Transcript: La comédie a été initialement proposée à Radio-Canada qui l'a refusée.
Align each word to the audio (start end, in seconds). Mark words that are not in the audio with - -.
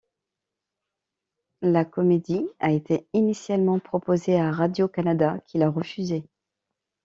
La 1.61 1.85
comédie 1.85 2.49
a 2.59 2.71
été 2.71 3.07
initialement 3.13 3.77
proposée 3.77 4.35
à 4.39 4.49
Radio-Canada 4.49 5.37
qui 5.45 5.59
l'a 5.59 5.69
refusée. 5.69 6.25